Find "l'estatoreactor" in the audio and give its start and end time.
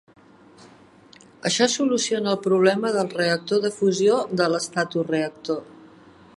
4.55-5.65